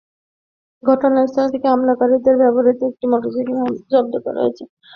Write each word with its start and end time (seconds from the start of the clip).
ঘটনাস্থল 0.83 1.45
থেকে 1.53 1.67
হামলাকারীদের 1.67 2.35
ব্যবহূত 2.41 2.79
একটি 2.89 3.05
মোটরসাইকেল 3.07 3.53
মামলার 3.53 3.69
আলামত 3.69 3.79
হিসেবে 3.79 3.91
জব্দ 3.93 4.13
করা 4.25 4.39
হয়েছে। 4.43 4.63